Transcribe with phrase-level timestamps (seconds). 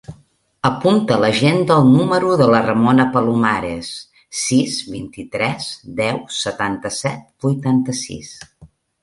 [0.67, 3.91] Apunta a l'agenda el número de la Ramona Palomares:
[4.45, 5.69] sis, vint-i-tres,
[6.01, 8.35] deu, setanta-set, vuitanta-sis.